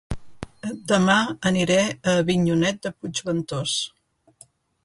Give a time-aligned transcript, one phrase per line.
[0.91, 1.17] Dema
[1.51, 3.79] aniré a Avinyonet de Puigventós